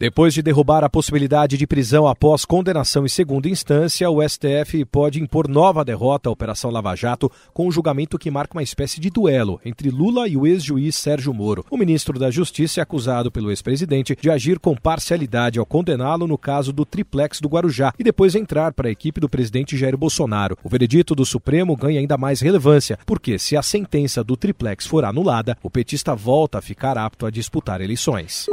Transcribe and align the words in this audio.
Depois 0.00 0.32
de 0.32 0.40
derrubar 0.40 0.82
a 0.82 0.88
possibilidade 0.88 1.58
de 1.58 1.66
prisão 1.66 2.08
após 2.08 2.46
condenação 2.46 3.04
em 3.04 3.08
segunda 3.08 3.50
instância, 3.50 4.10
o 4.10 4.26
STF 4.26 4.82
pode 4.86 5.20
impor 5.20 5.46
nova 5.46 5.84
derrota 5.84 6.30
à 6.30 6.32
Operação 6.32 6.70
Lava 6.70 6.96
Jato 6.96 7.30
com 7.52 7.68
um 7.68 7.70
julgamento 7.70 8.18
que 8.18 8.30
marca 8.30 8.56
uma 8.56 8.62
espécie 8.62 8.98
de 8.98 9.10
duelo 9.10 9.60
entre 9.62 9.90
Lula 9.90 10.26
e 10.26 10.38
o 10.38 10.46
ex-juiz 10.46 10.96
Sérgio 10.96 11.34
Moro. 11.34 11.66
O 11.70 11.76
ministro 11.76 12.18
da 12.18 12.30
Justiça 12.30 12.80
é 12.80 12.82
acusado 12.82 13.30
pelo 13.30 13.50
ex-presidente 13.50 14.16
de 14.18 14.30
agir 14.30 14.58
com 14.58 14.74
parcialidade 14.74 15.58
ao 15.58 15.66
condená-lo 15.66 16.26
no 16.26 16.38
caso 16.38 16.72
do 16.72 16.86
triplex 16.86 17.38
do 17.38 17.50
Guarujá 17.50 17.92
e 17.98 18.02
depois 18.02 18.34
entrar 18.34 18.72
para 18.72 18.88
a 18.88 18.90
equipe 18.90 19.20
do 19.20 19.28
presidente 19.28 19.76
Jair 19.76 19.98
Bolsonaro. 19.98 20.56
O 20.64 20.68
veredito 20.70 21.14
do 21.14 21.26
Supremo 21.26 21.76
ganha 21.76 22.00
ainda 22.00 22.16
mais 22.16 22.40
relevância, 22.40 22.98
porque 23.04 23.38
se 23.38 23.54
a 23.54 23.60
sentença 23.60 24.24
do 24.24 24.34
triplex 24.34 24.86
for 24.86 25.04
anulada, 25.04 25.58
o 25.62 25.68
petista 25.68 26.14
volta 26.14 26.56
a 26.56 26.62
ficar 26.62 26.96
apto 26.96 27.26
a 27.26 27.30
disputar 27.30 27.82
eleições. 27.82 28.46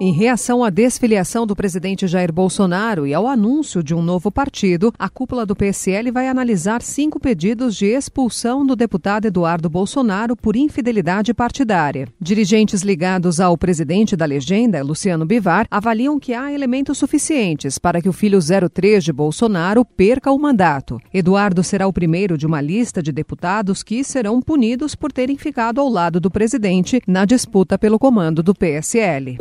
Em 0.00 0.12
reação 0.12 0.62
à 0.62 0.70
desfiliação 0.70 1.44
do 1.44 1.56
presidente 1.56 2.06
Jair 2.06 2.32
Bolsonaro 2.32 3.04
e 3.04 3.12
ao 3.12 3.26
anúncio 3.26 3.82
de 3.82 3.96
um 3.96 4.00
novo 4.00 4.30
partido, 4.30 4.94
a 4.96 5.08
cúpula 5.08 5.44
do 5.44 5.56
PSL 5.56 6.12
vai 6.12 6.28
analisar 6.28 6.82
cinco 6.82 7.18
pedidos 7.18 7.74
de 7.74 7.86
expulsão 7.86 8.64
do 8.64 8.76
deputado 8.76 9.24
Eduardo 9.24 9.68
Bolsonaro 9.68 10.36
por 10.36 10.54
infidelidade 10.54 11.34
partidária. 11.34 12.06
Dirigentes 12.20 12.82
ligados 12.82 13.40
ao 13.40 13.58
presidente 13.58 14.14
da 14.14 14.24
legenda, 14.24 14.84
Luciano 14.84 15.26
Bivar, 15.26 15.66
avaliam 15.68 16.20
que 16.20 16.32
há 16.32 16.52
elementos 16.52 16.96
suficientes 16.96 17.76
para 17.76 18.00
que 18.00 18.08
o 18.08 18.12
filho 18.12 18.38
03 18.40 19.02
de 19.02 19.12
Bolsonaro 19.12 19.84
perca 19.84 20.30
o 20.30 20.38
mandato. 20.38 21.00
Eduardo 21.12 21.64
será 21.64 21.88
o 21.88 21.92
primeiro 21.92 22.38
de 22.38 22.46
uma 22.46 22.60
lista 22.60 23.02
de 23.02 23.10
deputados 23.10 23.82
que 23.82 24.04
serão 24.04 24.40
punidos 24.40 24.94
por 24.94 25.10
terem 25.10 25.36
ficado 25.36 25.80
ao 25.80 25.88
lado 25.88 26.20
do 26.20 26.30
presidente 26.30 27.02
na 27.04 27.24
disputa 27.24 27.76
pelo 27.76 27.98
comando 27.98 28.44
do 28.44 28.54
PSL. 28.54 29.38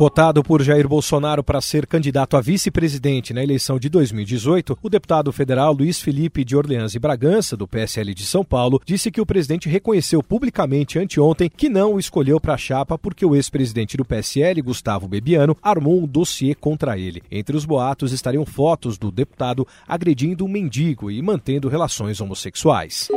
Cotado 0.00 0.42
por 0.42 0.62
Jair 0.62 0.88
Bolsonaro 0.88 1.44
para 1.44 1.60
ser 1.60 1.86
candidato 1.86 2.34
a 2.34 2.40
vice-presidente 2.40 3.34
na 3.34 3.42
eleição 3.42 3.78
de 3.78 3.90
2018, 3.90 4.78
o 4.82 4.88
deputado 4.88 5.30
federal 5.30 5.74
Luiz 5.74 6.00
Felipe 6.00 6.42
de 6.42 6.56
Orleans 6.56 6.94
e 6.94 6.98
Bragança, 6.98 7.54
do 7.54 7.68
PSL 7.68 8.14
de 8.14 8.24
São 8.24 8.42
Paulo, 8.42 8.80
disse 8.86 9.10
que 9.10 9.20
o 9.20 9.26
presidente 9.26 9.68
reconheceu 9.68 10.22
publicamente 10.22 10.98
anteontem 10.98 11.50
que 11.54 11.68
não 11.68 11.96
o 11.96 12.00
escolheu 12.00 12.40
para 12.40 12.54
a 12.54 12.56
chapa 12.56 12.96
porque 12.96 13.26
o 13.26 13.36
ex-presidente 13.36 13.98
do 13.98 14.04
PSL, 14.06 14.62
Gustavo 14.62 15.06
Bebiano, 15.06 15.54
armou 15.62 16.02
um 16.02 16.06
dossiê 16.06 16.54
contra 16.54 16.98
ele. 16.98 17.22
Entre 17.30 17.54
os 17.54 17.66
boatos 17.66 18.10
estariam 18.10 18.46
fotos 18.46 18.96
do 18.96 19.10
deputado 19.10 19.68
agredindo 19.86 20.46
um 20.46 20.48
mendigo 20.48 21.10
e 21.10 21.20
mantendo 21.20 21.68
relações 21.68 22.22
homossexuais. 22.22 23.10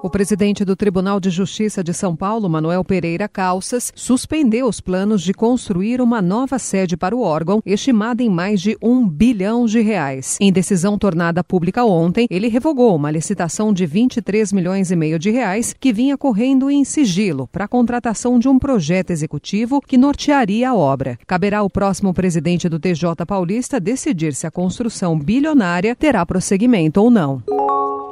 O 0.00 0.08
presidente 0.08 0.64
do 0.64 0.76
Tribunal 0.76 1.18
de 1.18 1.28
Justiça 1.28 1.82
de 1.82 1.92
São 1.92 2.14
Paulo, 2.14 2.48
Manuel 2.48 2.84
Pereira 2.84 3.26
Calças, 3.26 3.92
suspendeu 3.96 4.68
os 4.68 4.80
planos 4.80 5.22
de 5.22 5.34
construir 5.34 6.00
uma 6.00 6.22
nova 6.22 6.56
sede 6.56 6.96
para 6.96 7.16
o 7.16 7.20
órgão, 7.20 7.60
estimada 7.66 8.22
em 8.22 8.30
mais 8.30 8.60
de 8.60 8.78
um 8.80 9.08
bilhão 9.08 9.66
de 9.66 9.80
reais. 9.80 10.38
Em 10.40 10.52
decisão 10.52 10.96
tornada 10.96 11.42
pública 11.42 11.84
ontem, 11.84 12.28
ele 12.30 12.46
revogou 12.46 12.94
uma 12.94 13.10
licitação 13.10 13.72
de 13.72 13.86
23 13.86 14.52
milhões 14.52 14.92
e 14.92 14.96
meio 14.96 15.18
de 15.18 15.30
reais 15.30 15.74
que 15.78 15.92
vinha 15.92 16.16
correndo 16.16 16.70
em 16.70 16.84
sigilo 16.84 17.48
para 17.48 17.64
a 17.64 17.68
contratação 17.68 18.38
de 18.38 18.48
um 18.48 18.56
projeto 18.56 19.10
executivo 19.10 19.80
que 19.80 19.98
nortearia 19.98 20.70
a 20.70 20.76
obra. 20.76 21.18
Caberá 21.26 21.58
ao 21.58 21.68
próximo 21.68 22.14
presidente 22.14 22.68
do 22.68 22.78
TJ 22.78 23.26
Paulista 23.26 23.80
decidir 23.80 24.32
se 24.32 24.46
a 24.46 24.50
construção 24.50 25.18
bilionária 25.18 25.96
terá 25.96 26.24
prosseguimento 26.24 27.02
ou 27.02 27.10
não. 27.10 27.42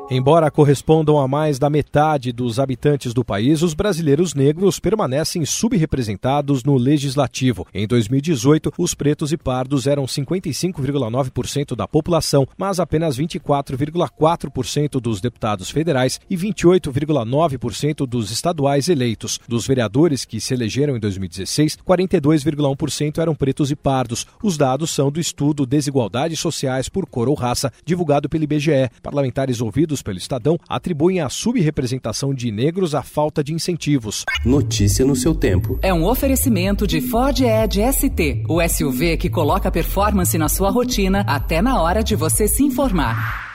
Embora 0.08 0.52
correspondam 0.52 1.18
a 1.18 1.26
mais 1.26 1.58
da 1.58 1.68
metade 1.68 2.30
dos 2.30 2.60
habitantes 2.60 3.12
do 3.12 3.24
país, 3.24 3.60
os 3.60 3.74
brasileiros 3.74 4.34
negros 4.34 4.78
permanecem 4.78 5.44
subrepresentados 5.44 6.62
no 6.62 6.76
legislativo. 6.76 7.66
Em 7.74 7.88
2018, 7.88 8.72
os 8.78 8.94
pretos 8.94 9.32
e 9.32 9.36
pardos 9.36 9.84
eram 9.84 10.04
55,9% 10.04 11.74
da 11.74 11.88
população, 11.88 12.46
mas 12.56 12.78
apenas 12.78 13.18
24,4% 13.18 15.00
dos 15.00 15.20
deputados 15.20 15.70
federais 15.70 16.20
e 16.30 16.36
28,9% 16.36 18.06
dos 18.06 18.30
estaduais 18.30 18.88
eleitos. 18.88 19.40
Dos 19.48 19.66
vereadores 19.66 20.24
que 20.24 20.40
se 20.40 20.54
elegeram 20.54 20.96
em 20.96 21.00
2016, 21.00 21.78
42,1% 21.84 23.18
eram 23.18 23.34
pretos 23.34 23.72
e 23.72 23.76
pardos. 23.76 24.24
Os 24.40 24.56
dados 24.56 24.92
são 24.92 25.10
do 25.10 25.18
estudo 25.18 25.66
Desigualdades 25.66 26.38
Sociais 26.38 26.88
por 26.88 27.06
Cor 27.06 27.28
ou 27.28 27.34
Raça, 27.34 27.72
divulgado 27.84 28.28
pelo 28.28 28.44
IBGE. 28.44 28.88
Parlamentares 29.02 29.60
ouvidos 29.60 29.95
pelo 30.02 30.18
Estadão 30.18 30.58
atribuem 30.68 31.20
a 31.20 31.28
subrepresentação 31.28 32.34
de 32.34 32.50
negros 32.50 32.94
à 32.94 33.02
falta 33.02 33.42
de 33.42 33.52
incentivos. 33.52 34.24
Notícia 34.44 35.04
no 35.04 35.16
seu 35.16 35.34
tempo. 35.34 35.78
É 35.82 35.92
um 35.92 36.04
oferecimento 36.04 36.86
de 36.86 37.00
Ford 37.00 37.40
Edge 37.40 37.80
ST, 37.92 38.44
o 38.48 38.66
SUV 38.66 39.16
que 39.16 39.30
coloca 39.30 39.70
performance 39.70 40.36
na 40.38 40.48
sua 40.48 40.70
rotina 40.70 41.24
até 41.26 41.62
na 41.62 41.80
hora 41.80 42.02
de 42.02 42.14
você 42.14 42.48
se 42.48 42.62
informar. 42.62 43.45